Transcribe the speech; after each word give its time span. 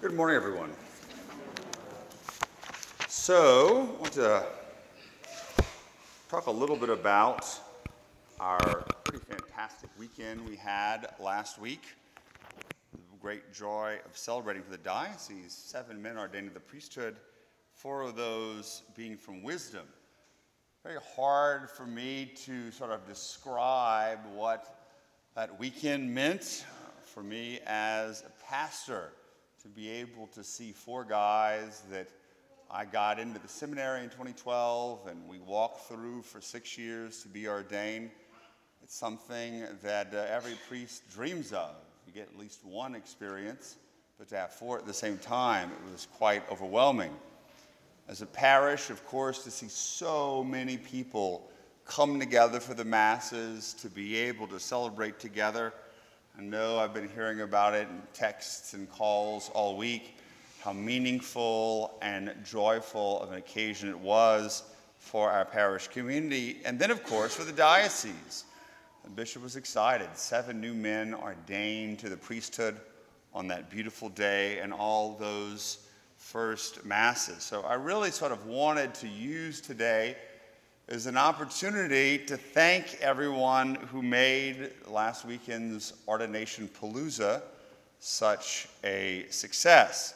Good 0.00 0.14
morning, 0.14 0.36
everyone. 0.36 0.70
So, 3.08 3.96
I 3.96 4.00
want 4.00 4.12
to 4.12 4.46
talk 6.28 6.46
a 6.46 6.52
little 6.52 6.76
bit 6.76 6.88
about 6.88 7.44
our 8.38 8.84
pretty 9.02 9.24
fantastic 9.24 9.90
weekend 9.98 10.48
we 10.48 10.54
had 10.54 11.08
last 11.18 11.60
week. 11.60 11.82
The 12.92 13.18
great 13.20 13.52
joy 13.52 13.98
of 14.06 14.16
celebrating 14.16 14.62
for 14.62 14.70
the 14.70 14.78
diocese, 14.78 15.52
seven 15.52 16.00
men 16.00 16.16
ordained 16.16 16.46
to 16.46 16.54
the 16.54 16.60
priesthood, 16.60 17.16
four 17.72 18.02
of 18.02 18.14
those 18.14 18.84
being 18.96 19.16
from 19.16 19.42
wisdom. 19.42 19.88
Very 20.84 21.00
hard 21.16 21.68
for 21.68 21.86
me 21.86 22.30
to 22.44 22.70
sort 22.70 22.92
of 22.92 23.04
describe 23.08 24.20
what 24.32 24.78
that 25.34 25.58
weekend 25.58 26.14
meant 26.14 26.64
for 27.02 27.24
me 27.24 27.58
as 27.66 28.22
a 28.22 28.44
pastor 28.46 29.10
to 29.68 29.74
be 29.74 29.90
able 29.90 30.26
to 30.28 30.42
see 30.42 30.72
four 30.72 31.04
guys 31.04 31.82
that 31.90 32.08
I 32.70 32.84
got 32.84 33.18
into 33.18 33.38
the 33.38 33.48
seminary 33.48 34.02
in 34.02 34.08
2012 34.08 35.06
and 35.08 35.28
we 35.28 35.38
walked 35.40 35.88
through 35.88 36.22
for 36.22 36.40
six 36.40 36.78
years 36.78 37.22
to 37.22 37.28
be 37.28 37.48
ordained. 37.48 38.10
It's 38.82 38.94
something 38.94 39.64
that 39.82 40.14
uh, 40.14 40.24
every 40.30 40.54
priest 40.68 41.02
dreams 41.12 41.52
of. 41.52 41.74
You 42.06 42.12
get 42.14 42.28
at 42.32 42.38
least 42.38 42.64
one 42.64 42.94
experience, 42.94 43.76
but 44.18 44.28
to 44.28 44.36
have 44.36 44.52
four 44.52 44.78
at 44.78 44.86
the 44.86 44.94
same 44.94 45.18
time, 45.18 45.70
it 45.70 45.92
was 45.92 46.08
quite 46.16 46.50
overwhelming. 46.50 47.12
As 48.08 48.22
a 48.22 48.26
parish, 48.26 48.88
of 48.88 49.04
course, 49.06 49.44
to 49.44 49.50
see 49.50 49.68
so 49.68 50.42
many 50.44 50.78
people 50.78 51.50
come 51.84 52.18
together 52.18 52.60
for 52.60 52.74
the 52.74 52.84
masses, 52.84 53.74
to 53.74 53.90
be 53.90 54.16
able 54.16 54.46
to 54.46 54.60
celebrate 54.60 55.18
together. 55.18 55.74
I 56.38 56.44
know 56.44 56.78
I've 56.78 56.94
been 56.94 57.08
hearing 57.08 57.40
about 57.40 57.74
it 57.74 57.88
in 57.88 58.00
texts 58.14 58.72
and 58.72 58.88
calls 58.88 59.50
all 59.54 59.76
week 59.76 60.16
how 60.60 60.72
meaningful 60.72 61.98
and 62.00 62.32
joyful 62.44 63.20
of 63.20 63.32
an 63.32 63.38
occasion 63.38 63.88
it 63.88 63.98
was 63.98 64.62
for 65.00 65.32
our 65.32 65.44
parish 65.44 65.88
community, 65.88 66.60
and 66.64 66.78
then, 66.78 66.92
of 66.92 67.02
course, 67.02 67.34
for 67.34 67.42
the 67.42 67.50
diocese. 67.50 68.44
The 69.02 69.10
bishop 69.10 69.42
was 69.42 69.56
excited. 69.56 70.10
Seven 70.14 70.60
new 70.60 70.74
men 70.74 71.12
ordained 71.12 71.98
to 72.00 72.08
the 72.08 72.16
priesthood 72.16 72.76
on 73.34 73.48
that 73.48 73.68
beautiful 73.68 74.08
day, 74.08 74.60
and 74.60 74.72
all 74.72 75.16
those 75.16 75.88
first 76.18 76.84
masses. 76.84 77.42
So 77.42 77.62
I 77.62 77.74
really 77.74 78.12
sort 78.12 78.30
of 78.30 78.46
wanted 78.46 78.94
to 78.94 79.08
use 79.08 79.60
today 79.60 80.16
as 80.88 81.04
an 81.04 81.18
opportunity 81.18 82.16
to 82.16 82.34
thank 82.34 82.96
everyone 83.02 83.74
who 83.74 84.00
made 84.00 84.70
last 84.86 85.26
weekend's 85.26 85.92
ordination 86.08 86.66
palooza 86.66 87.42
such 87.98 88.68
a 88.84 89.26
success 89.28 90.14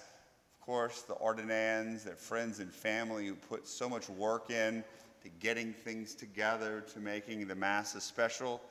Of 0.58 0.64
course, 0.64 1.02
the 1.02 1.12
ordinands, 1.14 2.04
their 2.04 2.16
friends 2.16 2.58
and 2.58 2.72
family 2.72 3.26
who 3.26 3.34
put 3.34 3.68
so 3.68 3.86
much 3.86 4.08
work 4.08 4.50
in 4.50 4.82
to 5.22 5.28
getting 5.40 5.74
things 5.74 6.14
together, 6.14 6.82
to 6.94 7.00
making 7.00 7.48
the 7.48 7.54
Masses 7.54 8.02
special. 8.02 8.62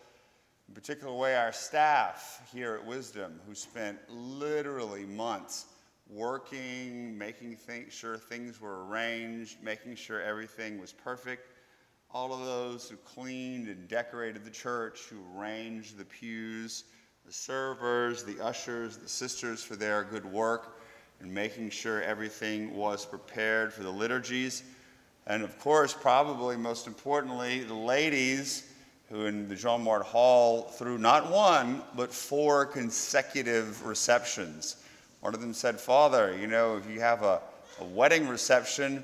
In 0.69 0.73
particular 0.73 1.13
way, 1.13 1.35
our 1.35 1.51
staff 1.51 2.49
here 2.51 2.73
at 2.73 2.85
Wisdom, 2.85 3.39
who 3.45 3.53
spent 3.53 3.99
literally 4.09 5.05
months 5.05 5.65
working, 6.09 7.15
making 7.15 7.57
th- 7.67 7.93
sure 7.93 8.17
things 8.17 8.59
were 8.59 8.85
arranged, 8.85 9.61
making 9.61 9.95
sure 9.95 10.21
everything 10.21 10.79
was 10.79 10.93
perfect. 10.93 11.45
All 12.13 12.33
of 12.33 12.45
those 12.45 12.89
who 12.89 12.97
cleaned 12.97 13.69
and 13.69 13.87
decorated 13.87 14.43
the 14.43 14.51
church, 14.51 15.03
who 15.09 15.17
arranged 15.33 15.97
the 15.97 16.03
pews, 16.03 16.83
the 17.25 17.31
servers, 17.31 18.23
the 18.23 18.43
ushers, 18.43 18.97
the 18.97 19.07
sisters 19.07 19.63
for 19.63 19.77
their 19.77 20.03
good 20.03 20.25
work 20.25 20.77
and 21.21 21.33
making 21.33 21.69
sure 21.69 22.01
everything 22.01 22.75
was 22.75 23.05
prepared 23.05 23.71
for 23.71 23.83
the 23.83 23.89
liturgies. 23.89 24.63
And 25.25 25.41
of 25.41 25.57
course, 25.59 25.93
probably 25.93 26.57
most 26.57 26.85
importantly, 26.85 27.63
the 27.63 27.73
ladies 27.73 28.67
who 29.09 29.25
in 29.27 29.47
the 29.47 29.55
Jean 29.55 29.81
Mart 29.81 30.03
Hall 30.03 30.63
threw 30.63 30.97
not 30.97 31.31
one, 31.31 31.81
but 31.95 32.11
four 32.11 32.65
consecutive 32.65 33.85
receptions. 33.85 34.77
One 35.21 35.33
of 35.33 35.39
them 35.39 35.53
said, 35.53 35.79
Father, 35.79 36.35
you 36.37 36.47
know, 36.47 36.75
if 36.75 36.89
you 36.89 36.99
have 36.99 37.23
a, 37.23 37.39
a 37.79 37.85
wedding 37.85 38.27
reception, 38.27 39.03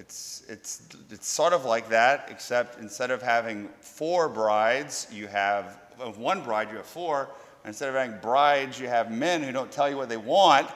it's, 0.00 0.42
it's, 0.48 0.82
it's 1.10 1.28
sort 1.28 1.52
of 1.52 1.66
like 1.66 1.90
that, 1.90 2.28
except 2.30 2.80
instead 2.80 3.10
of 3.10 3.20
having 3.20 3.68
four 3.80 4.30
brides, 4.30 5.06
you 5.12 5.26
have, 5.26 5.78
of 6.00 6.16
one 6.16 6.42
bride, 6.42 6.70
you 6.70 6.78
have 6.78 6.86
four. 6.86 7.28
Instead 7.66 7.90
of 7.90 7.94
having 7.94 8.18
brides, 8.20 8.80
you 8.80 8.88
have 8.88 9.12
men 9.12 9.42
who 9.42 9.52
don't 9.52 9.70
tell 9.70 9.90
you 9.90 9.98
what 9.98 10.08
they 10.08 10.16
want 10.16 10.66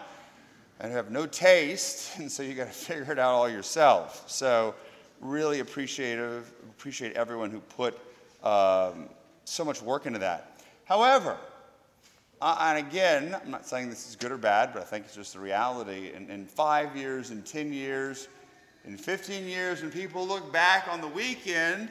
and 0.78 0.92
have 0.92 1.10
no 1.10 1.24
taste, 1.24 2.10
and 2.18 2.30
so 2.30 2.42
you 2.42 2.52
got 2.52 2.66
to 2.66 2.72
figure 2.72 3.10
it 3.10 3.18
out 3.18 3.32
all 3.32 3.48
yourself. 3.48 4.24
So, 4.30 4.74
really 5.22 5.60
appreciative, 5.60 6.52
appreciate 6.68 7.16
everyone 7.16 7.50
who 7.50 7.60
put 7.60 7.98
um, 8.42 9.08
so 9.46 9.64
much 9.64 9.80
work 9.80 10.04
into 10.04 10.18
that. 10.18 10.60
However, 10.84 11.38
uh, 12.42 12.56
and 12.60 12.86
again, 12.86 13.34
I'm 13.42 13.50
not 13.50 13.66
saying 13.66 13.88
this 13.88 14.06
is 14.06 14.16
good 14.16 14.32
or 14.32 14.36
bad, 14.36 14.74
but 14.74 14.82
I 14.82 14.84
think 14.84 15.06
it's 15.06 15.14
just 15.14 15.32
the 15.32 15.40
reality. 15.40 16.12
In, 16.14 16.28
in 16.28 16.44
five 16.44 16.94
years, 16.94 17.30
in 17.30 17.40
10 17.40 17.72
years, 17.72 18.28
in 18.86 18.98
15 18.98 19.46
years, 19.46 19.80
when 19.80 19.90
people 19.90 20.26
look 20.26 20.52
back 20.52 20.88
on 20.90 21.00
the 21.00 21.08
weekend, 21.08 21.88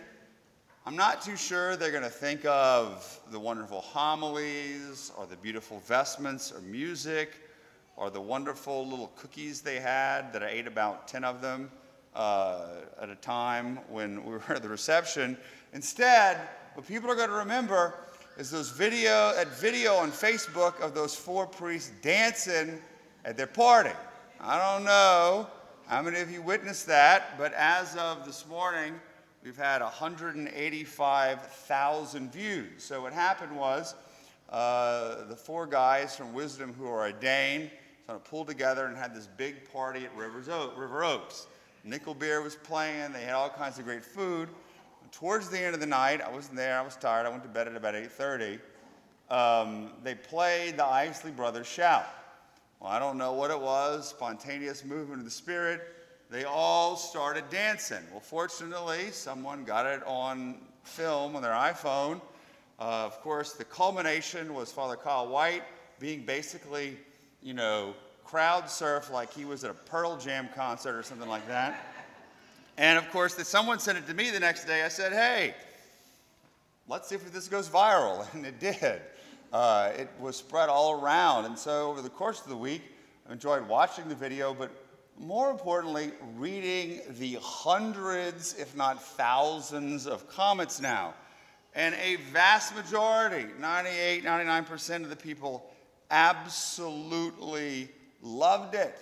I'm 0.85 0.95
not 0.95 1.23
too 1.23 1.35
sure 1.35 1.75
they're 1.75 1.89
going 1.89 2.03
to 2.03 2.09
think 2.09 2.45
of 2.45 3.19
the 3.31 3.39
wonderful 3.39 3.81
homilies 3.81 5.11
or 5.17 5.25
the 5.25 5.35
beautiful 5.37 5.79
vestments 5.87 6.51
or 6.51 6.61
music 6.61 7.31
or 7.95 8.11
the 8.11 8.21
wonderful 8.21 8.87
little 8.87 9.11
cookies 9.15 9.61
they 9.61 9.79
had 9.79 10.31
that 10.33 10.43
I 10.43 10.49
ate 10.49 10.67
about 10.67 11.07
10 11.07 11.23
of 11.23 11.41
them 11.41 11.71
uh, 12.15 12.65
at 13.01 13.09
a 13.09 13.15
time 13.15 13.79
when 13.89 14.23
we 14.23 14.33
were 14.33 14.43
at 14.49 14.61
the 14.61 14.69
reception. 14.69 15.35
Instead, 15.73 16.37
what 16.75 16.87
people 16.87 17.09
are 17.09 17.15
going 17.15 17.29
to 17.29 17.35
remember 17.35 17.95
is 18.37 18.51
those 18.51 18.69
video, 18.69 19.33
that 19.33 19.47
video 19.47 19.95
on 19.95 20.11
Facebook 20.11 20.79
of 20.79 20.93
those 20.93 21.15
four 21.15 21.47
priests 21.47 21.91
dancing 22.03 22.79
at 23.25 23.35
their 23.35 23.47
party. 23.47 23.91
I 24.39 24.59
don't 24.59 24.85
know 24.85 25.47
how 25.87 26.01
many 26.01 26.19
of 26.21 26.31
you 26.31 26.41
witnessed 26.41 26.87
that, 26.87 27.37
but 27.37 27.51
as 27.53 27.97
of 27.97 28.25
this 28.25 28.47
morning, 28.47 28.95
we've 29.43 29.57
had 29.57 29.81
185,000 29.81 32.31
views. 32.31 32.83
So 32.83 33.01
what 33.01 33.11
happened 33.11 33.53
was 33.55 33.95
uh, 34.49 35.25
the 35.25 35.35
four 35.35 35.67
guys 35.67 36.15
from 36.15 36.33
Wisdom 36.33 36.73
who 36.73 36.87
are 36.87 37.01
ordained 37.01 37.69
sort 38.05 38.15
of 38.15 38.23
pulled 38.23 38.47
together 38.47 38.85
and 38.85 38.95
had 38.95 39.13
this 39.13 39.27
big 39.37 39.69
party 39.71 40.05
at 40.05 40.15
Rivers 40.15 40.47
River 40.47 41.03
Oaks. 41.03 41.47
Nickel 41.83 42.13
Beer 42.13 42.41
was 42.41 42.55
playing. 42.55 43.11
They 43.11 43.23
had 43.23 43.33
all 43.33 43.49
kinds 43.49 43.77
of 43.77 43.83
great 43.85 44.05
food. 44.05 44.47
towards 45.11 45.49
the 45.49 45.59
end 45.59 45.73
of 45.75 45.81
the 45.81 45.85
night, 45.85 46.21
I 46.21 46.31
wasn't 46.31 46.55
there. 46.55 46.79
I 46.79 46.81
was 46.81 46.95
tired. 46.95 47.25
I 47.25 47.29
went 47.29 47.43
to 47.43 47.49
bed 47.49 47.67
at 47.67 47.75
about 47.75 47.93
8:30. 47.93 48.61
Um, 49.29 49.91
they 50.01 50.15
played 50.15 50.77
the 50.77 50.85
Isley 50.85 51.31
Brothers 51.31 51.67
Shout. 51.67 52.07
Well, 52.83 52.91
I 52.91 52.99
don't 52.99 53.17
know 53.17 53.31
what 53.31 53.49
it 53.49 53.61
was. 53.61 54.09
Spontaneous 54.09 54.83
movement 54.83 55.19
of 55.19 55.25
the 55.25 55.31
spirit. 55.31 55.83
They 56.29 56.43
all 56.43 56.97
started 56.97 57.45
dancing. 57.49 58.03
Well, 58.11 58.19
fortunately, 58.19 59.09
someone 59.11 59.63
got 59.63 59.85
it 59.85 60.03
on 60.05 60.57
film 60.83 61.37
on 61.37 61.41
their 61.41 61.53
iPhone. 61.53 62.19
Uh, 62.77 63.05
of 63.05 63.21
course, 63.21 63.53
the 63.53 63.63
culmination 63.63 64.53
was 64.53 64.69
Father 64.69 64.97
Kyle 64.97 65.29
White 65.29 65.63
being 66.01 66.25
basically 66.25 66.97
you 67.41 67.53
know, 67.53 67.93
crowd 68.25 68.69
surf 68.69 69.09
like 69.09 69.31
he 69.31 69.45
was 69.45 69.63
at 69.63 69.71
a 69.71 69.73
Pearl 69.73 70.17
Jam 70.17 70.49
concert 70.53 70.97
or 70.97 71.03
something 71.03 71.29
like 71.29 71.47
that. 71.47 71.85
And 72.77 72.97
of 72.97 73.09
course, 73.11 73.35
someone 73.47 73.79
sent 73.79 73.97
it 73.97 74.07
to 74.07 74.13
me 74.13 74.29
the 74.29 74.41
next 74.41 74.65
day. 74.65 74.83
I 74.83 74.89
said, 74.89 75.13
hey, 75.13 75.55
let's 76.89 77.07
see 77.07 77.15
if 77.15 77.31
this 77.31 77.47
goes 77.47 77.69
viral. 77.69 78.27
And 78.33 78.45
it 78.45 78.59
did. 78.59 79.01
Uh, 79.53 79.91
it 79.95 80.09
was 80.19 80.35
spread 80.35 80.67
all 80.67 80.99
around. 80.99 81.45
And 81.45 81.57
so 81.57 81.91
over 81.91 82.01
the 82.01 82.09
course 82.09 82.41
of 82.41 82.49
the 82.49 82.57
week, 82.57 82.81
I 83.29 83.33
enjoyed 83.33 83.67
watching 83.67 84.09
the 84.09 84.15
video, 84.15 84.51
but 84.51 84.71
more 85.17 85.51
importantly, 85.51 86.11
reading 86.35 87.01
the 87.19 87.37
hundreds, 87.39 88.55
if 88.57 88.75
not 88.75 89.01
thousands, 89.01 90.07
of 90.07 90.27
comments 90.27 90.81
now. 90.81 91.13
And 91.75 91.93
a 91.95 92.15
vast 92.31 92.75
majority, 92.75 93.45
98, 93.59 94.23
99% 94.23 95.03
of 95.03 95.09
the 95.11 95.15
people 95.15 95.71
absolutely 96.09 97.89
loved 98.23 98.73
it. 98.73 98.97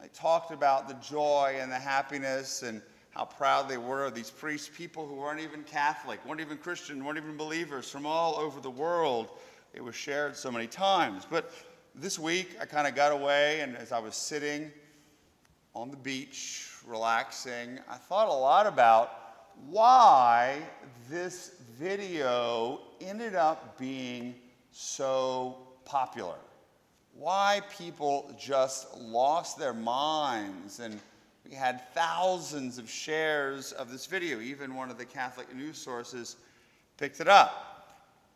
They 0.00 0.08
talked 0.08 0.50
about 0.50 0.88
the 0.88 0.94
joy 0.94 1.56
and 1.60 1.70
the 1.70 1.78
happiness 1.78 2.62
and 2.62 2.82
how 3.10 3.24
proud 3.24 3.68
they 3.68 3.78
were 3.78 4.04
of 4.04 4.14
these 4.14 4.30
priests, 4.30 4.68
people 4.76 5.06
who 5.06 5.14
weren't 5.14 5.40
even 5.40 5.62
Catholic, 5.62 6.24
weren't 6.26 6.40
even 6.40 6.58
Christian, 6.58 7.04
weren't 7.04 7.16
even 7.16 7.36
believers 7.36 7.88
from 7.88 8.06
all 8.06 8.34
over 8.36 8.60
the 8.60 8.70
world. 8.70 9.28
It 9.74 9.82
was 9.82 9.96
shared 9.96 10.36
so 10.36 10.52
many 10.52 10.68
times. 10.68 11.26
But 11.28 11.50
this 11.96 12.16
week, 12.16 12.56
I 12.60 12.64
kind 12.64 12.86
of 12.86 12.94
got 12.94 13.10
away, 13.10 13.60
and 13.60 13.76
as 13.76 13.90
I 13.90 13.98
was 13.98 14.14
sitting 14.14 14.70
on 15.74 15.90
the 15.90 15.96
beach, 15.96 16.70
relaxing, 16.86 17.80
I 17.88 17.96
thought 17.96 18.28
a 18.28 18.32
lot 18.32 18.66
about 18.66 19.10
why 19.66 20.62
this 21.10 21.56
video 21.76 22.80
ended 23.00 23.34
up 23.34 23.76
being 23.76 24.36
so 24.70 25.58
popular. 25.84 26.36
why 27.16 27.60
people 27.76 28.34
just 28.38 28.96
lost 28.98 29.58
their 29.58 29.72
minds. 29.72 30.80
And 30.80 31.00
we 31.48 31.54
had 31.54 31.82
thousands 31.94 32.78
of 32.78 32.90
shares 32.90 33.72
of 33.72 33.90
this 33.90 34.06
video. 34.06 34.40
Even 34.40 34.74
one 34.74 34.90
of 34.90 34.98
the 34.98 35.04
Catholic 35.04 35.54
news 35.54 35.78
sources 35.78 36.36
picked 36.96 37.20
it 37.20 37.28
up. 37.28 37.73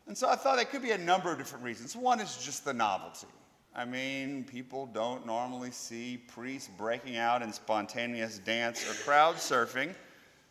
And 0.09 0.17
so 0.17 0.27
I 0.27 0.35
thought 0.35 0.55
there 0.55 0.65
could 0.65 0.81
be 0.81 0.89
a 0.89 0.97
number 0.97 1.31
of 1.31 1.37
different 1.37 1.63
reasons. 1.63 1.95
One 1.95 2.19
is 2.19 2.35
just 2.43 2.65
the 2.65 2.73
novelty. 2.73 3.27
I 3.75 3.85
mean, 3.85 4.43
people 4.43 4.87
don't 4.87 5.23
normally 5.23 5.69
see 5.69 6.17
priests 6.17 6.67
breaking 6.79 7.17
out 7.17 7.43
in 7.43 7.53
spontaneous 7.53 8.39
dance 8.39 8.89
or 8.89 8.95
crowd 9.03 9.35
surfing. 9.35 9.93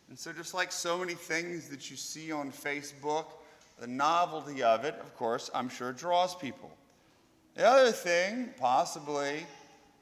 And 0.07 0.17
so, 0.17 0.31
just 0.31 0.53
like 0.53 0.71
so 0.71 0.97
many 0.97 1.13
things 1.13 1.67
that 1.67 1.91
you 1.91 1.97
see 1.97 2.31
on 2.31 2.53
Facebook, 2.53 3.25
the 3.81 3.87
novelty 3.87 4.63
of 4.63 4.85
it, 4.85 4.95
of 5.01 5.13
course, 5.17 5.51
I'm 5.53 5.67
sure 5.67 5.91
draws 5.91 6.33
people. 6.33 6.71
The 7.55 7.67
other 7.67 7.91
thing, 7.91 8.51
possibly, 8.57 9.45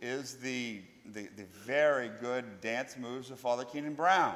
is 0.03 0.35
the, 0.35 0.81
the, 1.13 1.29
the 1.35 1.45
very 1.65 2.11
good 2.21 2.61
dance 2.61 2.95
moves 2.95 3.31
of 3.31 3.39
Father 3.39 3.65
Keenan 3.65 3.95
Brown. 3.95 4.35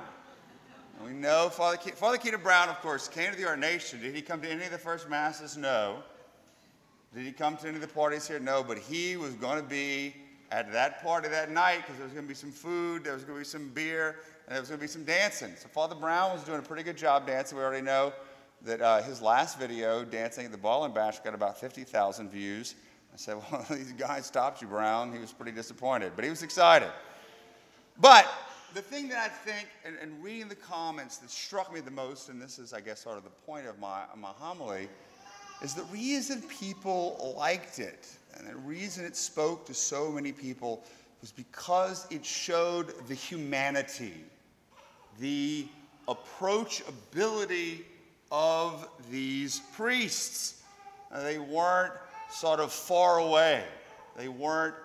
We 1.06 1.14
know 1.14 1.50
Father, 1.50 1.78
Ke- 1.78 1.96
Father 1.96 2.18
Keenan 2.18 2.42
Brown, 2.42 2.70
of 2.70 2.80
course, 2.82 3.08
came 3.08 3.32
to 3.32 3.38
the 3.38 3.48
ordination. 3.48 4.02
Did 4.02 4.14
he 4.14 4.22
come 4.22 4.42
to 4.42 4.50
any 4.50 4.66
of 4.66 4.72
the 4.72 4.78
first 4.78 5.10
masses? 5.10 5.58
No. 5.58 6.04
Did 7.16 7.26
he 7.26 7.32
come 7.32 7.58
to 7.58 7.68
any 7.68 7.76
of 7.76 7.82
the 7.82 7.88
parties 7.88 8.28
here? 8.28 8.40
No, 8.40 8.64
but 8.64 8.78
he 8.78 9.18
was 9.18 9.34
going 9.34 9.58
to 9.62 9.68
be 9.68 10.16
at 10.52 10.72
that 10.74 11.02
party 11.04 11.30
that 11.30 11.50
night 11.50 11.78
because 11.78 11.96
there 11.98 12.06
was 12.06 12.14
going 12.14 12.26
to 12.26 12.30
be 12.30 12.36
some 12.36 12.52
food, 12.52 13.04
there 13.04 13.14
was 13.14 13.24
going 13.24 13.38
to 13.38 13.42
be 13.42 13.46
some 13.46 13.70
beer, 13.70 14.18
and 14.46 14.56
there 14.56 14.60
was 14.60 14.70
going 14.70 14.80
to 14.80 14.84
be 14.84 14.88
some 14.88 15.04
dancing. 15.04 15.54
So 15.58 15.68
Father 15.70 15.96
Brown 15.96 16.34
was 16.34 16.44
doing 16.44 16.60
a 16.60 16.64
pretty 16.64 16.84
good 16.84 16.98
job 16.98 17.26
dancing. 17.26 17.58
We 17.58 17.64
already 17.64 17.84
know 17.84 18.14
that 18.64 18.82
uh, 18.82 19.02
his 19.02 19.22
last 19.22 19.58
video, 19.58 20.04
dancing 20.04 20.46
at 20.46 20.52
the 20.52 20.58
Ball 20.58 20.86
and 20.86 20.94
Bash, 20.94 21.20
got 21.20 21.34
about 21.34 21.60
50,000 21.60 22.30
views. 22.30 22.76
I 23.14 23.18
said, 23.18 23.38
Well, 23.52 23.66
these 23.70 23.94
guys 23.94 24.26
stopped 24.26 24.62
you, 24.62 24.68
Brown. 24.68 25.12
He 25.12 25.20
was 25.20 25.32
pretty 25.32 25.52
disappointed, 25.52 26.14
but 26.16 26.24
he 26.24 26.30
was 26.30 26.44
excited. 26.44 26.90
But 28.00 28.32
the 28.74 28.82
thing 28.82 29.10
that 29.10 29.18
I 29.18 29.28
think, 29.28 29.68
and, 29.86 29.96
and 30.02 30.24
reading 30.24 30.48
the 30.48 30.56
comments 30.56 31.18
that 31.18 31.30
struck 31.30 31.74
me 31.74 31.80
the 31.80 31.92
most, 31.92 32.30
and 32.30 32.42
this 32.42 32.60
is, 32.60 32.74
I 32.74 32.82
guess, 32.82 33.02
sort 33.02 33.18
of 33.18 33.24
the 33.24 33.30
point 33.46 33.68
of 33.68 33.80
my, 33.80 34.04
my 34.16 34.30
homily, 34.30 34.88
is 35.62 35.74
the 35.74 35.84
reason 35.86 36.42
people 36.44 37.36
liked 37.38 37.80
it 37.80 38.08
and 38.38 38.48
the 38.48 38.56
reason 38.56 39.06
it 39.06 39.16
spoke 39.16 39.66
to 39.66 39.74
so 39.74 40.12
many 40.12 40.32
people 40.32 40.84
was 41.22 41.32
because 41.32 42.08
it 42.10 42.26
showed 42.26 43.08
the 43.08 43.14
humanity, 43.14 44.14
the 45.20 45.68
approachability 46.08 47.82
of 48.32 48.88
these 49.12 49.62
priests. 49.74 50.64
Uh, 51.12 51.22
they 51.22 51.38
weren't 51.38 51.94
sort 52.32 52.60
of 52.60 52.72
far 52.72 53.20
away, 53.20 53.64
they 54.18 54.30
weren't 54.30 54.76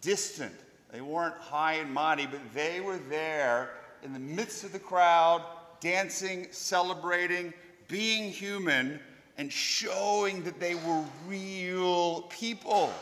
distant, 0.00 0.54
they 0.92 1.00
weren't 1.00 1.36
high 1.36 1.74
and 1.74 1.92
mighty, 1.92 2.26
but 2.26 2.40
they 2.54 2.80
were 2.80 2.98
there 3.08 3.70
in 4.02 4.12
the 4.12 4.18
midst 4.18 4.62
of 4.62 4.72
the 4.72 4.78
crowd, 4.78 5.42
dancing, 5.80 6.46
celebrating, 6.50 7.54
being 7.88 8.30
human 8.30 9.00
and 9.38 9.50
showing 9.50 10.42
that 10.44 10.60
they 10.60 10.74
were 10.74 11.02
real 11.26 12.22
people. 12.22 12.92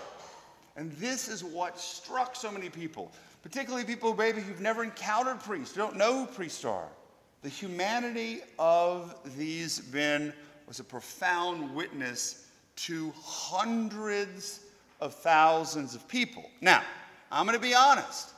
And 0.76 0.92
this 0.92 1.28
is 1.28 1.42
what 1.42 1.78
struck 1.78 2.36
so 2.36 2.50
many 2.50 2.70
people, 2.70 3.10
particularly 3.42 3.84
people 3.84 4.14
maybe 4.14 4.40
who've 4.40 4.60
never 4.60 4.84
encountered 4.84 5.40
priests, 5.40 5.74
who 5.74 5.82
don't 5.82 5.96
know 5.96 6.24
who 6.24 6.26
priests 6.26 6.64
are. 6.64 6.88
The 7.42 7.48
humanity 7.48 8.42
of 8.58 9.16
these 9.36 9.92
men 9.92 10.32
was 10.68 10.78
a 10.78 10.84
profound 10.84 11.74
witness 11.74 12.46
to 12.76 13.12
hundreds 13.20 14.60
of 15.00 15.14
thousands 15.14 15.94
of 15.94 16.06
people. 16.06 16.44
Now, 16.60 16.82
I'm 17.30 17.46
going 17.46 17.56
to 17.56 17.62
be 17.62 17.74
honest. 17.74 18.30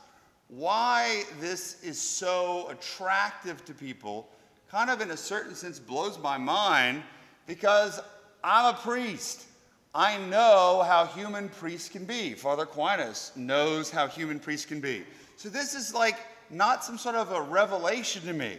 Why 0.49 1.23
this 1.39 1.81
is 1.83 1.99
so 1.99 2.67
attractive 2.69 3.65
to 3.65 3.73
people, 3.73 4.29
kind 4.69 4.89
of 4.89 5.01
in 5.01 5.11
a 5.11 5.17
certain 5.17 5.55
sense, 5.55 5.79
blows 5.79 6.19
my 6.19 6.37
mind 6.37 7.01
because 7.47 7.99
I'm 8.43 8.75
a 8.75 8.77
priest. 8.77 9.45
I 9.95 10.17
know 10.17 10.83
how 10.85 11.05
human 11.05 11.49
priests 11.49 11.89
can 11.89 12.05
be. 12.05 12.33
Father 12.33 12.63
Aquinas 12.63 13.31
knows 13.35 13.89
how 13.89 14.07
human 14.07 14.39
priests 14.39 14.65
can 14.65 14.79
be. 14.79 15.03
So 15.37 15.49
this 15.49 15.75
is 15.75 15.93
like 15.93 16.17
not 16.49 16.83
some 16.83 16.97
sort 16.97 17.15
of 17.15 17.31
a 17.31 17.41
revelation 17.41 18.23
to 18.23 18.33
me. 18.33 18.57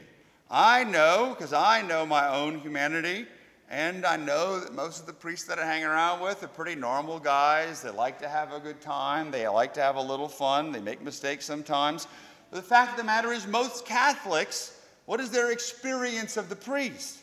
I 0.51 0.85
know 0.85 1.35
because 1.37 1.53
I 1.53 1.83
know 1.83 2.05
my 2.07 2.29
own 2.29 2.61
humanity, 2.61 3.27
and 3.71 4.05
I 4.05 4.17
know 4.17 4.61
that 4.61 4.75
most 4.75 5.01
of 5.01 5.07
the 5.07 5.13
priests 5.13 5.47
that 5.49 5.59
I 5.59 5.67
hang 5.67 5.85
around 5.85 6.21
with 6.21 6.43
are 6.43 6.49
pretty 6.49 6.75
normal 6.75 7.19
guys. 7.19 7.83
They 7.83 7.91
like 7.91 8.19
to 8.21 8.29
have 8.29 8.53
a 8.53 8.61
good 8.61 8.81
time, 8.81 9.31
they 9.31 9.47
like 9.49 9.75
to 9.75 9.81
have 9.81 9.97
a 9.97 10.03
little 10.03 10.29
fun, 10.29 10.73
they 10.73 10.81
make 10.81 11.03
mistakes 11.03 11.45
sometimes. 11.45 12.07
But 12.51 12.57
the 12.59 12.63
fact 12.63 12.93
of 12.93 12.97
the 12.97 13.05
matter 13.05 13.33
is, 13.33 13.47
most 13.47 13.87
Catholics, 13.87 14.79
what 15.07 15.21
is 15.21 15.31
their 15.31 15.51
experience 15.51 16.37
of 16.37 16.49
the 16.49 16.57
priest? 16.57 17.21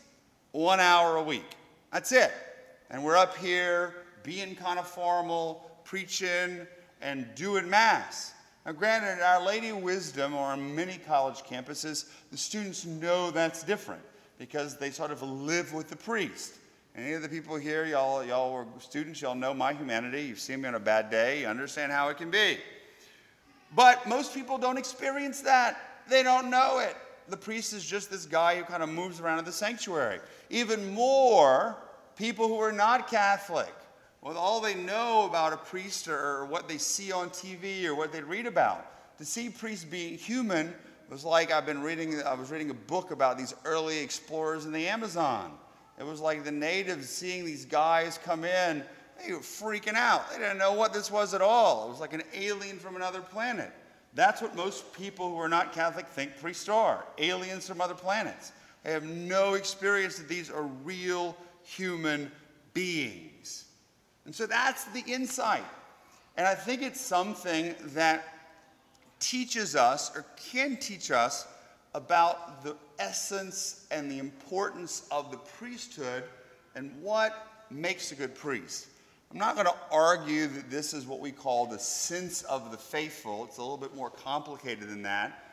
one 0.52 0.80
hour 0.80 1.16
a 1.16 1.24
week. 1.24 1.46
That's 1.92 2.12
it. 2.12 2.32
And 2.90 3.04
we're 3.04 3.18
up 3.18 3.38
here 3.38 3.96
being 4.24 4.56
kind 4.56 4.80
of 4.80 4.88
formal, 4.88 5.70
preaching 5.84 6.68
and 7.02 7.28
doing 7.36 7.70
Mass. 7.70 8.34
Now, 8.66 8.74
granted, 8.74 9.24
Our 9.24 9.44
Lady 9.44 9.72
Wisdom 9.72 10.36
or 10.36 10.48
on 10.48 10.76
many 10.76 11.00
college 11.08 11.38
campuses, 11.38 12.10
the 12.32 12.38
students 12.38 12.86
know 12.86 13.32
that's 13.32 13.64
different 13.64 14.04
because 14.42 14.76
they 14.76 14.90
sort 14.90 15.12
of 15.12 15.22
live 15.22 15.72
with 15.72 15.88
the 15.88 15.96
priest. 15.96 16.56
Any 16.96 17.14
of 17.14 17.22
the 17.22 17.30
people 17.30 17.58
here, 17.58 17.86
y'all, 17.86 18.26
y'all 18.26 18.52
were 18.52 18.66
students, 18.80 19.22
y'all 19.22 19.36
know 19.36 19.54
my 19.54 19.72
humanity. 19.72 20.24
You've 20.24 20.40
seen 20.40 20.62
me 20.62 20.68
on 20.68 20.74
a 20.74 20.80
bad 20.80 21.12
day, 21.12 21.42
you 21.42 21.46
understand 21.46 21.92
how 21.92 22.10
it 22.10 22.18
can 22.18 22.32
be. 22.32 22.58
But 23.76 24.08
most 24.08 24.34
people 24.34 24.58
don't 24.58 24.80
experience 24.80 25.42
that. 25.42 25.78
They 26.10 26.24
don't 26.24 26.50
know 26.50 26.80
it 26.80 26.98
the 27.30 27.38
priest 27.38 27.72
is 27.72 27.86
just 27.86 28.10
this 28.10 28.26
guy 28.26 28.58
who 28.58 28.64
kind 28.64 28.84
of 28.84 28.90
moves 28.90 29.20
around 29.20 29.40
in 29.40 29.46
the 29.46 29.52
sanctuary. 29.52 30.20
Even 30.50 30.92
more, 30.94 31.78
people 32.18 32.48
who 32.48 32.58
are 32.58 32.74
not 32.74 33.10
Catholic, 33.10 33.74
with 34.22 34.36
all 34.36 34.60
they 34.60 34.76
know 34.76 35.26
about 35.28 35.54
a 35.54 35.58
priest 35.58 36.08
or 36.08 36.46
what 36.46 36.68
they 36.68 36.78
see 36.78 37.12
on 37.12 37.30
TV 37.30 37.86
or 37.86 37.96
what 37.96 38.12
they 38.12 38.22
read 38.22 38.48
about, 38.48 39.18
to 39.18 39.24
see 39.24 39.50
priests 39.50 39.86
being 39.86 40.18
human 40.18 40.74
was 41.12 41.26
like 41.26 41.52
I've 41.52 41.66
been 41.66 41.82
reading, 41.82 42.22
I 42.24 42.34
was 42.34 42.52
reading 42.52 42.70
a 42.70 42.76
book 42.76 43.12
about 43.12 43.38
these 43.38 43.54
early 43.66 44.00
explorers 44.00 44.66
in 44.66 44.72
the 44.72 44.88
Amazon. 44.88 45.52
It 46.00 46.06
was 46.06 46.22
like 46.22 46.44
the 46.46 46.52
natives 46.52 47.10
seeing 47.10 47.46
these 47.46 47.66
guys 47.66 48.18
come 48.24 48.46
in, 48.46 48.84
they 49.26 49.34
were 49.34 49.40
freaking 49.40 49.96
out. 49.96 50.32
They 50.32 50.38
didn't 50.38 50.58
know 50.58 50.74
what 50.74 50.94
this 50.94 51.12
was 51.12 51.34
at 51.34 51.42
all. 51.42 51.86
It 51.86 51.90
was 51.90 52.00
like 52.00 52.14
an 52.14 52.24
alien 52.34 52.78
from 52.80 52.96
another 52.96 53.22
planet. 53.22 53.72
That's 54.14 54.42
what 54.42 54.56
most 54.56 54.94
people 54.94 55.30
who 55.30 55.38
are 55.38 55.50
not 55.50 55.74
Catholic 55.74 56.08
think 56.08 56.40
priests 56.40 56.68
are 56.70 57.06
aliens 57.18 57.68
from 57.68 57.82
other 57.82 57.94
planets. 57.94 58.52
They 58.84 58.92
have 58.92 59.04
no 59.04 59.54
experience 59.54 60.18
that 60.18 60.28
these 60.28 60.50
are 60.50 60.64
real 60.64 61.36
human 61.64 62.32
beings. 62.74 63.66
And 64.26 64.34
so 64.34 64.46
that's 64.46 64.86
the 64.86 65.04
insight. 65.08 65.66
And 66.38 66.48
I 66.48 66.56
think 66.56 66.82
it's 66.82 67.00
something 67.00 67.76
that 67.88 68.31
teaches 69.22 69.76
us 69.78 70.12
or 70.16 70.26
can 70.52 70.76
teach 70.76 71.12
us 71.12 71.48
about 71.94 72.64
the 72.64 72.76
essence 73.00 73.86
and 73.92 74.12
the 74.12 74.20
importance 74.20 75.08
of 75.12 75.32
the 75.32 75.38
priesthood 75.38 76.24
and 76.76 76.92
what 77.02 77.48
makes 77.70 78.12
a 78.12 78.16
good 78.16 78.36
priest. 78.36 78.88
I'm 79.32 79.38
not 79.38 79.56
going 79.56 79.68
to 79.68 79.76
argue 79.92 80.48
that 80.48 80.70
this 80.70 80.94
is 80.94 81.06
what 81.06 81.22
we 81.22 81.32
call 81.32 81.66
the 81.66 81.80
sense 81.80 82.42
of 82.44 82.72
the 82.72 82.78
faithful. 82.78 83.46
It's 83.46 83.58
a 83.58 83.62
little 83.62 83.78
bit 83.78 83.96
more 83.96 84.10
complicated 84.10 84.90
than 84.90 85.04
that. 85.04 85.46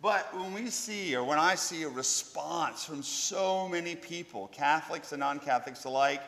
But 0.00 0.32
when 0.38 0.52
we 0.52 0.70
see, 0.70 1.16
or 1.16 1.24
when 1.24 1.38
I 1.38 1.54
see 1.54 1.82
a 1.82 1.88
response 1.88 2.84
from 2.84 3.02
so 3.02 3.68
many 3.68 3.96
people, 3.96 4.48
Catholics 4.52 5.12
and 5.12 5.20
non 5.20 5.40
Catholics 5.40 5.84
alike, 5.84 6.22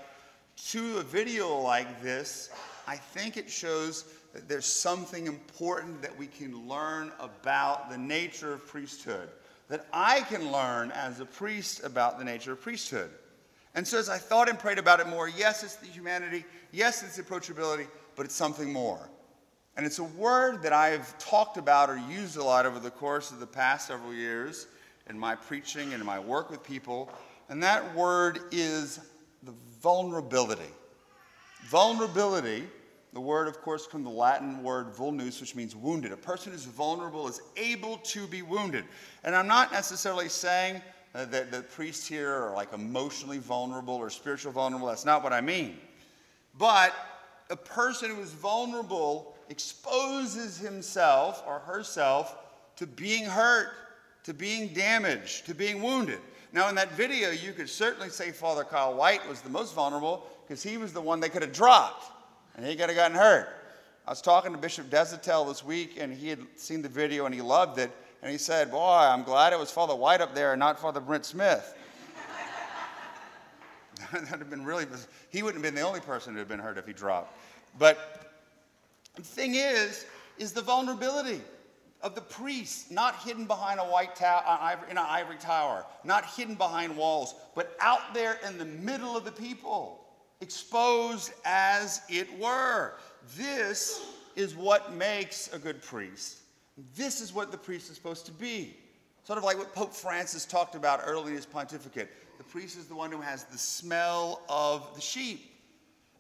to 0.69 0.99
a 0.99 1.03
video 1.03 1.59
like 1.59 2.03
this, 2.03 2.51
I 2.89 2.97
think 2.97 3.37
it 3.37 3.51
shows 3.51 4.05
there's 4.49 4.67
something 4.67 5.27
important 5.27 6.03
that 6.03 6.17
we 6.17 6.27
can 6.27 6.69
learn 6.69 7.13
about 7.19 7.91
the 7.91 7.99
nature 7.99 8.53
of 8.53 8.67
priesthood, 8.67 9.29
that 9.69 9.87
I 9.93 10.21
can 10.23 10.53
learn 10.53 10.91
as 10.93 11.21
a 11.21 11.25
priest 11.25 11.85
about 11.85 12.19
the 12.19 12.25
nature 12.25 12.53
of 12.53 12.61
priesthood. 12.61 13.11
And 13.75 13.87
so 13.87 13.99
as 13.99 14.09
I 14.09 14.19
thought 14.19 14.49
and 14.49 14.59
prayed 14.59 14.79
about 14.79 15.01
it 15.01 15.07
more, 15.07 15.29
yes, 15.29 15.63
it's 15.63 15.77
the 15.77 15.87
humanity, 15.87 16.45
yes, 16.73 17.03
it's 17.03 17.17
the 17.17 17.23
approachability, 17.23 17.87
but 18.15 18.25
it's 18.25 18.35
something 18.35 18.73
more. 18.73 19.11
And 19.77 19.85
it's 19.85 19.99
a 19.99 20.05
word 20.05 20.63
that 20.63 20.73
I've 20.73 21.17
talked 21.19 21.59
about 21.59 21.91
or 21.91 21.99
used 22.09 22.39
a 22.39 22.43
lot 22.43 22.65
over 22.65 22.79
the 22.79 22.91
course 22.91 23.31
of 23.31 23.41
the 23.41 23.47
past 23.47 23.89
several 23.89 24.15
years 24.15 24.67
in 25.09 25.19
my 25.19 25.35
preaching 25.35 25.93
and 25.93 26.01
in 26.01 26.07
my 26.07 26.19
work 26.19 26.51
with 26.51 26.63
people. 26.63 27.11
And 27.51 27.63
that 27.63 27.95
word 27.95 28.41
is 28.51 29.01
the 29.43 29.53
vulnerability. 29.83 30.63
Vulnerability, 31.65 32.65
the 33.17 33.21
word, 33.23 33.49
of 33.49 33.63
course, 33.63 33.87
from 33.87 34.05
the 34.05 34.11
Latin 34.11 34.63
word 34.63 34.89
vulnus, 34.95 35.41
which 35.41 35.55
means 35.55 35.75
wounded. 35.75 36.13
A 36.13 36.19
person 36.19 36.53
who's 36.53 36.67
vulnerable 36.67 37.27
is 37.29 37.41
able 37.57 37.97
to 38.05 38.27
be 38.27 38.43
wounded. 38.43 38.85
And 39.25 39.35
I'm 39.35 39.47
not 39.47 39.73
necessarily 39.73 40.29
saying 40.29 40.83
that 41.15 41.51
the 41.51 41.63
priests 41.63 42.07
here 42.07 42.31
are 42.31 42.55
like 42.55 42.75
emotionally 42.75 43.39
vulnerable 43.39 43.95
or 43.95 44.11
spiritual 44.11 44.53
vulnerable. 44.53 44.89
That's 44.89 45.07
not 45.07 45.23
what 45.23 45.33
I 45.33 45.41
mean. 45.41 45.79
But 46.59 46.93
a 47.49 47.57
person 47.57 48.15
who 48.15 48.21
is 48.21 48.33
vulnerable 48.33 49.35
exposes 49.49 50.59
himself 50.59 51.43
or 51.47 51.61
herself 51.61 52.37
to 52.77 52.87
being 52.87 53.25
hurt, 53.25 53.69
to 54.25 54.35
being 54.35 54.75
damaged, 54.75 55.47
to 55.47 55.55
being 55.55 55.83
wounded. 55.83 56.19
Now, 56.53 56.69
in 56.69 56.75
that 56.75 56.93
video, 56.93 57.31
you 57.31 57.55
could 57.55 57.71
certainly 57.71 58.11
say 58.11 58.31
Father 58.31 58.63
Kyle 58.63 58.95
White 58.95 59.27
was 59.27 59.41
the 59.41 59.49
most 59.49 59.75
vulnerable 59.75 60.27
because 60.47 60.63
he 60.63 60.77
was 60.77 60.93
the 60.93 61.01
one 61.01 61.19
they 61.19 61.31
could 61.31 61.41
have 61.41 61.55
dropped 61.55 62.13
and 62.57 62.67
he 62.67 62.75
could 62.75 62.89
have 62.89 62.97
gotten 62.97 63.17
hurt. 63.17 63.49
I 64.07 64.11
was 64.11 64.23
talking 64.23 64.53
to 64.53 64.59
Bishop 64.59 64.89
Deshotel 64.89 65.47
this 65.47 65.65
week, 65.65 65.99
and 66.01 66.13
he 66.13 66.29
had 66.29 66.41
seen 66.57 66.81
the 66.81 66.89
video 66.89 67.27
and 67.27 67.35
he 67.35 67.43
loved 67.43 67.79
it. 67.79 67.91
And 68.23 68.31
he 68.31 68.39
said, 68.39 68.71
Boy, 68.71 68.79
I'm 68.81 69.25
glad 69.25 69.53
it 69.53 69.59
was 69.59 69.71
Father 69.71 69.95
White 69.95 70.21
up 70.21 70.35
there 70.35 70.53
and 70.53 70.61
not 70.61 70.81
Father 70.81 71.01
Brent 71.01 71.27
Smith. 71.27 71.75
That'd 74.13 74.29
have 74.29 74.51
been 74.51 74.65
really, 74.65 74.87
he 75.31 75.43
wouldn't 75.43 75.63
have 75.63 75.75
been 75.75 75.81
the 75.81 75.87
only 75.87 76.01
person 76.01 76.33
who 76.33 76.39
had 76.39 76.49
been 76.49 76.59
hurt 76.59 76.79
if 76.79 76.87
he 76.87 76.93
dropped. 76.93 77.37
But 77.79 78.33
the 79.17 79.23
thing 79.23 79.55
is, 79.55 80.07
is 80.39 80.53
the 80.53 80.63
vulnerability 80.63 81.41
of 82.03 82.15
the 82.15 82.21
priest, 82.21 82.91
not 82.91 83.17
hidden 83.23 83.47
behind 83.47 83.81
a 83.81 83.85
white 83.85 84.15
tower, 84.15 84.43
uh, 84.47 84.77
in 84.91 84.99
an 84.99 85.05
ivory 85.07 85.39
tower, 85.39 85.85
not 86.05 86.25
hidden 86.25 86.55
behind 86.55 86.97
walls, 86.97 87.35
but 87.55 87.77
out 87.81 88.15
there 88.15 88.39
in 88.47 88.59
the 88.59 88.65
middle 88.65 89.17
of 89.17 89.25
the 89.25 89.33
people, 89.33 90.06
exposed 90.41 91.33
as 91.45 92.03
it 92.09 92.27
were. 92.39 92.95
This 93.37 94.05
is 94.37 94.55
what 94.55 94.95
makes 94.95 95.53
a 95.53 95.59
good 95.59 95.83
priest. 95.83 96.39
This 96.95 97.21
is 97.21 97.33
what 97.33 97.51
the 97.51 97.59
priest 97.59 97.91
is 97.91 97.97
supposed 97.97 98.27
to 98.27 98.33
be. 98.33 98.77
Sort 99.25 99.39
of 99.39 99.45
like 99.45 99.59
what 99.59 99.75
Pope 99.75 99.93
Francis 99.93 100.45
talked 100.45 100.75
about 100.75 101.01
early 101.05 101.31
in 101.31 101.37
his 101.37 101.47
pontificate. 101.47 102.11
The 102.39 102.45
priest 102.45 102.79
is 102.79 102.87
the 102.87 102.95
one 102.95 103.11
who 103.11 103.21
has 103.21 103.45
the 103.45 103.59
smell 103.59 104.43
of 104.49 104.95
the 104.95 105.01
sheep. 105.01 105.53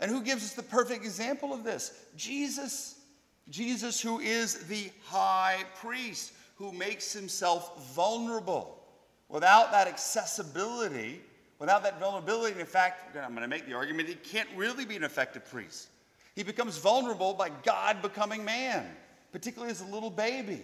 And 0.00 0.10
who 0.10 0.22
gives 0.22 0.44
us 0.44 0.52
the 0.54 0.62
perfect 0.62 1.04
example 1.04 1.52
of 1.52 1.62
this? 1.62 1.92
Jesus. 2.16 3.00
Jesus, 3.48 4.00
who 4.00 4.18
is 4.18 4.66
the 4.66 4.90
high 5.04 5.62
priest, 5.76 6.32
who 6.56 6.72
makes 6.72 7.12
himself 7.12 7.94
vulnerable. 7.94 8.82
Without 9.28 9.70
that 9.72 9.86
accessibility, 9.86 11.20
without 11.58 11.82
that 11.82 12.00
vulnerability, 12.00 12.58
in 12.60 12.66
fact, 12.66 13.16
I'm 13.16 13.30
going 13.30 13.42
to 13.42 13.48
make 13.48 13.66
the 13.66 13.74
argument 13.74 14.08
he 14.08 14.14
can't 14.14 14.48
really 14.56 14.84
be 14.84 14.96
an 14.96 15.04
effective 15.04 15.44
priest. 15.50 15.88
He 16.34 16.42
becomes 16.42 16.78
vulnerable 16.78 17.34
by 17.34 17.50
God 17.64 18.02
becoming 18.02 18.44
man, 18.44 18.86
particularly 19.32 19.70
as 19.70 19.80
a 19.80 19.86
little 19.86 20.10
baby. 20.10 20.62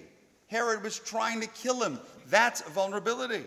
Herod 0.49 0.83
was 0.83 0.99
trying 0.99 1.41
to 1.41 1.47
kill 1.47 1.83
him. 1.83 1.99
That's 2.29 2.61
vulnerability. 2.63 3.45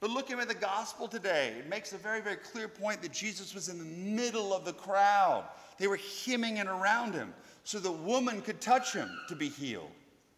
But 0.00 0.10
looking 0.10 0.38
at 0.38 0.48
the 0.48 0.54
gospel 0.54 1.08
today, 1.08 1.54
it 1.58 1.68
makes 1.68 1.94
a 1.94 1.96
very, 1.96 2.20
very 2.20 2.36
clear 2.36 2.68
point 2.68 3.00
that 3.00 3.12
Jesus 3.12 3.54
was 3.54 3.70
in 3.70 3.78
the 3.78 3.84
middle 3.84 4.52
of 4.52 4.66
the 4.66 4.74
crowd. 4.74 5.44
They 5.78 5.86
were 5.86 5.98
hemming 6.26 6.58
and 6.58 6.68
around 6.68 7.14
him 7.14 7.32
so 7.64 7.78
the 7.78 7.90
woman 7.90 8.42
could 8.42 8.60
touch 8.60 8.92
him 8.92 9.10
to 9.28 9.34
be 9.34 9.48
healed. 9.48 9.90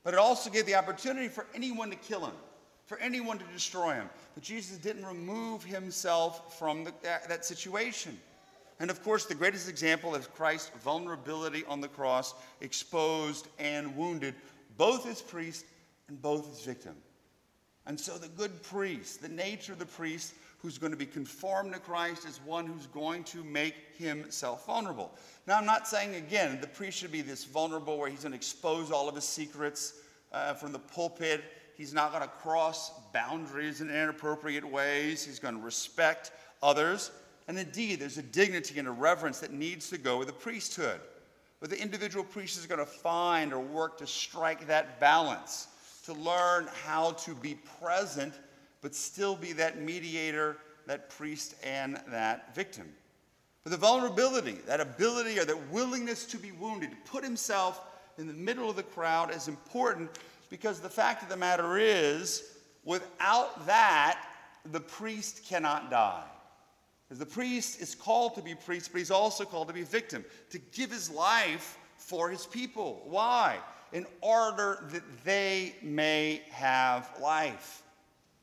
But 0.04 0.14
it 0.14 0.20
also 0.20 0.48
gave 0.50 0.66
the 0.66 0.76
opportunity 0.76 1.26
for 1.26 1.46
anyone 1.52 1.90
to 1.90 1.96
kill 1.96 2.24
him, 2.24 2.34
for 2.86 2.98
anyone 2.98 3.38
to 3.38 3.44
destroy 3.52 3.94
him. 3.94 4.08
But 4.34 4.44
Jesus 4.44 4.78
didn't 4.78 5.04
remove 5.04 5.64
himself 5.64 6.58
from 6.58 6.84
the, 6.84 6.92
that, 7.02 7.28
that 7.28 7.44
situation. 7.44 8.18
And 8.78 8.90
of 8.90 9.02
course, 9.02 9.24
the 9.24 9.34
greatest 9.34 9.68
example 9.68 10.14
is 10.14 10.26
Christ's 10.26 10.70
vulnerability 10.82 11.64
on 11.66 11.80
the 11.80 11.88
cross, 11.88 12.34
exposed 12.60 13.48
and 13.58 13.96
wounded, 13.96 14.34
both 14.76 15.06
as 15.06 15.22
priest 15.22 15.64
and 16.08 16.20
both 16.20 16.50
as 16.52 16.64
victim. 16.64 16.94
And 17.86 17.98
so, 17.98 18.18
the 18.18 18.28
good 18.28 18.62
priest, 18.62 19.22
the 19.22 19.28
nature 19.28 19.72
of 19.72 19.78
the 19.78 19.86
priest 19.86 20.34
who's 20.58 20.78
going 20.78 20.90
to 20.90 20.98
be 20.98 21.06
conformed 21.06 21.72
to 21.72 21.78
Christ, 21.78 22.26
is 22.26 22.40
one 22.44 22.66
who's 22.66 22.86
going 22.86 23.24
to 23.24 23.44
make 23.44 23.74
himself 23.96 24.66
vulnerable. 24.66 25.12
Now, 25.46 25.58
I'm 25.58 25.66
not 25.66 25.86
saying 25.86 26.16
again 26.16 26.58
the 26.60 26.66
priest 26.66 26.98
should 26.98 27.12
be 27.12 27.22
this 27.22 27.44
vulnerable 27.44 27.98
where 27.98 28.10
he's 28.10 28.22
going 28.22 28.32
to 28.32 28.36
expose 28.36 28.90
all 28.90 29.08
of 29.08 29.14
his 29.14 29.24
secrets 29.24 29.94
uh, 30.32 30.54
from 30.54 30.72
the 30.72 30.78
pulpit. 30.78 31.42
He's 31.76 31.92
not 31.92 32.10
going 32.10 32.22
to 32.22 32.28
cross 32.28 32.90
boundaries 33.12 33.80
in 33.80 33.90
inappropriate 33.90 34.64
ways. 34.64 35.24
He's 35.24 35.38
going 35.38 35.54
to 35.54 35.60
respect 35.60 36.32
others. 36.62 37.10
And 37.48 37.58
indeed, 37.58 38.00
there's 38.00 38.18
a 38.18 38.22
dignity 38.22 38.78
and 38.78 38.88
a 38.88 38.92
reverence 38.92 39.40
that 39.40 39.52
needs 39.52 39.90
to 39.90 39.98
go 39.98 40.18
with 40.18 40.28
the 40.28 40.32
priesthood. 40.32 41.00
But 41.60 41.70
the 41.70 41.80
individual 41.80 42.24
priest 42.24 42.58
is 42.58 42.66
going 42.66 42.80
to 42.80 42.86
find 42.86 43.52
or 43.52 43.60
work 43.60 43.98
to 43.98 44.06
strike 44.06 44.66
that 44.66 44.98
balance, 45.00 45.68
to 46.04 46.14
learn 46.14 46.68
how 46.84 47.12
to 47.12 47.34
be 47.34 47.56
present, 47.80 48.34
but 48.80 48.94
still 48.94 49.36
be 49.36 49.52
that 49.52 49.80
mediator, 49.80 50.56
that 50.86 51.10
priest, 51.10 51.56
and 51.62 52.00
that 52.08 52.54
victim. 52.54 52.88
But 53.64 53.70
the 53.70 53.78
vulnerability, 53.78 54.58
that 54.66 54.80
ability 54.80 55.38
or 55.38 55.44
that 55.44 55.70
willingness 55.70 56.24
to 56.26 56.38
be 56.38 56.52
wounded, 56.52 56.90
to 56.90 57.10
put 57.10 57.24
himself 57.24 57.80
in 58.18 58.26
the 58.26 58.32
middle 58.32 58.70
of 58.70 58.76
the 58.76 58.82
crowd 58.82 59.34
is 59.34 59.48
important 59.48 60.10
because 60.50 60.80
the 60.80 60.88
fact 60.88 61.22
of 61.22 61.28
the 61.28 61.36
matter 61.36 61.78
is, 61.78 62.42
without 62.84 63.66
that, 63.66 64.20
the 64.72 64.80
priest 64.80 65.44
cannot 65.44 65.90
die. 65.90 66.24
Because 67.08 67.18
the 67.18 67.26
priest 67.26 67.80
is 67.80 67.94
called 67.94 68.34
to 68.34 68.42
be 68.42 68.54
priest, 68.54 68.90
but 68.92 68.98
he's 68.98 69.10
also 69.10 69.44
called 69.44 69.68
to 69.68 69.74
be 69.74 69.82
victim, 69.82 70.24
to 70.50 70.58
give 70.58 70.90
his 70.90 71.10
life 71.10 71.78
for 71.96 72.28
his 72.28 72.46
people. 72.46 73.02
Why? 73.04 73.58
In 73.92 74.06
order 74.20 74.84
that 74.90 75.02
they 75.24 75.76
may 75.82 76.42
have 76.50 77.10
life. 77.20 77.82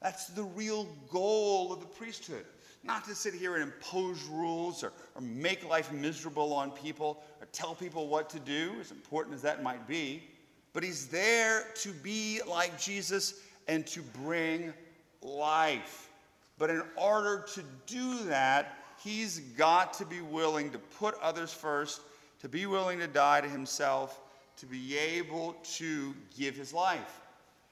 That's 0.02 0.28
the 0.28 0.44
real 0.44 0.88
goal 1.12 1.74
of 1.74 1.80
the 1.80 1.86
priesthood. 1.86 2.46
Not 2.86 3.06
to 3.06 3.16
sit 3.16 3.34
here 3.34 3.56
and 3.56 3.64
impose 3.64 4.24
rules 4.26 4.84
or, 4.84 4.92
or 5.16 5.22
make 5.22 5.68
life 5.68 5.92
miserable 5.92 6.54
on 6.54 6.72
people 6.72 7.24
or 7.40 7.48
tell 7.54 7.76
people 7.76 8.08
what 8.08 8.30
to 8.32 8.40
do, 8.40 8.74
as 8.82 8.92
important 8.92 9.36
as 9.36 9.42
that 9.44 9.64
might 9.64 9.88
be, 9.88 10.24
but 10.74 10.84
he's 10.84 11.08
there 11.08 11.68
to 11.75 11.89
be 11.89 12.42
like 12.48 12.80
Jesus 12.80 13.36
and 13.68 13.86
to 13.88 14.01
bring 14.01 14.74
life. 15.22 16.10
But 16.58 16.70
in 16.70 16.84
order 16.96 17.46
to 17.53 17.63
do 17.88 18.24
that, 18.25 18.77
he's 19.03 19.39
got 19.39 19.94
to 19.96 20.06
be 20.06 20.22
willing 20.22 20.72
to 20.72 20.80
put 20.80 21.15
others 21.22 21.53
first, 21.53 22.01
to 22.42 22.50
be 22.50 22.65
willing 22.65 23.00
to 23.00 23.08
die 23.08 23.42
to 23.42 23.48
himself, 23.48 24.20
to 24.58 24.65
be 24.65 24.98
able 24.98 25.56
to 25.75 26.13
give 26.38 26.56
his 26.56 26.74
life. 26.74 27.22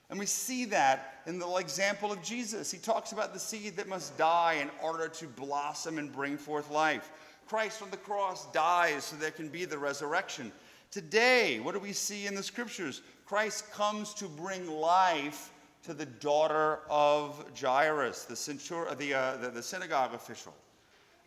And 0.09 0.19
we 0.19 0.25
see 0.25 0.65
that 0.65 1.21
in 1.25 1.39
the 1.39 1.47
example 1.55 2.11
of 2.11 2.21
Jesus. 2.21 2.69
He 2.69 2.77
talks 2.77 3.13
about 3.13 3.33
the 3.33 3.39
seed 3.39 3.77
that 3.77 3.87
must 3.87 4.17
die 4.17 4.57
in 4.61 4.69
order 4.83 5.07
to 5.07 5.25
blossom 5.25 5.97
and 5.97 6.11
bring 6.11 6.37
forth 6.37 6.69
life. 6.69 7.11
Christ 7.47 7.81
on 7.81 7.91
the 7.91 7.97
cross 7.97 8.51
dies 8.51 9.05
so 9.05 9.15
there 9.15 9.31
can 9.31 9.47
be 9.47 9.63
the 9.63 9.77
resurrection. 9.77 10.51
Today, 10.91 11.61
what 11.61 11.73
do 11.73 11.79
we 11.79 11.93
see 11.93 12.27
in 12.27 12.35
the 12.35 12.43
scriptures? 12.43 13.01
Christ 13.25 13.71
comes 13.71 14.13
to 14.15 14.25
bring 14.25 14.69
life 14.69 15.51
to 15.83 15.93
the 15.93 16.05
daughter 16.05 16.79
of 16.89 17.45
Jairus, 17.59 18.25
the, 18.25 18.35
centur- 18.35 18.97
the, 18.97 19.13
uh, 19.13 19.37
the, 19.37 19.49
the 19.49 19.63
synagogue 19.63 20.13
official. 20.13 20.53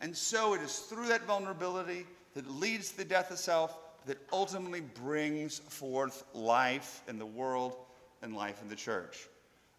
And 0.03 0.15
so 0.15 0.53
it 0.53 0.61
is 0.61 0.81
through 0.81 1.09
that 1.09 1.25
vulnerability 1.25 2.05
that 2.35 2.49
leads 2.51 2.91
to 2.91 2.99
the 2.99 3.07
death 3.07 3.31
of 3.31 3.39
self 3.39 3.79
that 4.05 4.19
ultimately 4.35 4.83
brings 4.83 5.61
forth 5.61 6.25
life 6.35 7.01
in 7.09 7.19
the 7.19 7.25
world 7.25 7.77
and 8.21 8.37
life 8.37 8.61
in 8.61 8.69
the 8.69 8.77
church. 8.77 9.29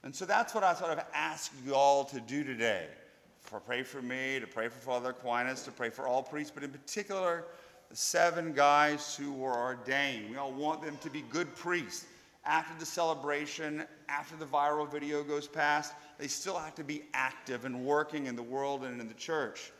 And 0.03 0.15
so 0.15 0.25
that's 0.25 0.55
what 0.55 0.63
I 0.63 0.73
sort 0.73 0.91
of 0.91 1.05
ask 1.13 1.51
you 1.63 1.75
all 1.75 2.05
to 2.05 2.19
do 2.19 2.43
today. 2.43 2.87
For 3.41 3.59
pray 3.59 3.83
for 3.83 4.01
me, 4.01 4.39
to 4.39 4.47
pray 4.47 4.67
for 4.67 4.79
Father 4.79 5.11
Aquinas, 5.11 5.61
to 5.63 5.71
pray 5.71 5.91
for 5.91 6.07
all 6.07 6.23
priests, 6.23 6.51
but 6.53 6.63
in 6.63 6.71
particular, 6.71 7.45
the 7.95 7.99
seven 7.99 8.51
guys 8.51 9.15
who 9.15 9.31
were 9.31 9.53
ordained. 9.53 10.29
We 10.29 10.35
all 10.35 10.51
want 10.51 10.81
them 10.81 10.97
to 10.97 11.09
be 11.09 11.21
good 11.29 11.55
priests 11.55 12.07
after 12.43 12.77
the 12.77 12.85
celebration, 12.85 13.85
after 14.09 14.35
the 14.35 14.43
viral 14.43 14.91
video 14.91 15.23
goes 15.23 15.47
past, 15.47 15.93
they 16.17 16.27
still 16.27 16.59
have 16.59 16.75
to 16.75 16.83
be 16.83 17.03
active 17.13 17.63
and 17.63 17.85
working 17.85 18.25
in 18.25 18.35
the 18.35 18.43
world 18.43 18.83
and 18.83 18.99
in 18.99 19.07
the 19.07 19.13
church. 19.13 19.71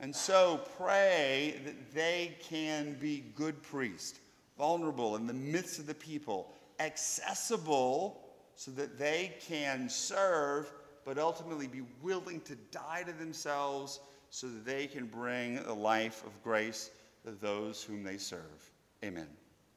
And 0.00 0.14
so 0.14 0.62
pray 0.78 1.60
that 1.64 1.94
they 1.94 2.36
can 2.42 2.94
be 2.94 3.22
good 3.36 3.62
priests, 3.62 4.18
vulnerable 4.58 5.14
in 5.14 5.28
the 5.28 5.32
midst 5.32 5.78
of 5.78 5.86
the 5.86 5.94
people, 5.94 6.52
accessible 6.80 8.20
so 8.56 8.72
that 8.72 8.98
they 8.98 9.36
can 9.46 9.88
serve, 9.88 10.72
but 11.04 11.18
ultimately 11.18 11.68
be 11.68 11.82
willing 12.02 12.40
to 12.40 12.56
die 12.72 13.04
to 13.06 13.12
themselves 13.12 14.00
so 14.28 14.48
that 14.48 14.66
they 14.66 14.88
can 14.88 15.06
bring 15.06 15.62
the 15.62 15.72
life 15.72 16.24
of 16.26 16.32
grace 16.42 16.90
those 17.24 17.82
whom 17.82 18.02
they 18.02 18.16
serve. 18.16 18.70
Amen. 19.04 19.28